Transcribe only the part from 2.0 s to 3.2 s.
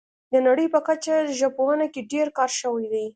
ډیر کار شوی دی